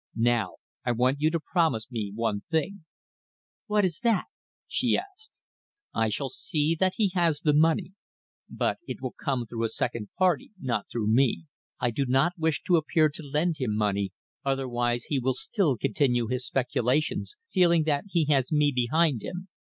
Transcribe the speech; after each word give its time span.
Now 0.15 0.55
I 0.83 0.93
want 0.93 1.21
you 1.21 1.29
to 1.29 1.39
promise 1.39 1.85
me 1.91 2.11
one 2.15 2.41
thing." 2.49 2.85
"What 3.67 3.85
is 3.85 3.99
that?" 3.99 4.25
she 4.67 4.97
asked. 4.97 5.33
"I 5.93 6.09
shall 6.09 6.29
see 6.29 6.73
that 6.79 6.93
he 6.95 7.09
has 7.13 7.41
the 7.41 7.53
money. 7.53 7.93
But 8.49 8.79
it 8.87 8.99
will 8.99 9.11
come 9.13 9.45
through 9.45 9.63
a 9.63 9.69
second 9.69 10.09
party, 10.17 10.53
not 10.59 10.89
through 10.91 11.13
me. 11.13 11.45
I 11.79 11.91
do 11.91 12.07
not 12.07 12.33
wish 12.35 12.63
to 12.63 12.77
appear 12.77 13.09
to 13.09 13.21
lend 13.21 13.57
him 13.59 13.75
money, 13.75 14.11
otherwise 14.43 15.03
he 15.03 15.19
will 15.19 15.35
still 15.35 15.77
continue 15.77 16.25
his 16.25 16.47
speculations, 16.47 17.35
feeling 17.53 17.83
that 17.83 18.05
he 18.09 18.25
has 18.25 18.51
me 18.51 18.71
behind 18.75 19.21
him. 19.21 19.49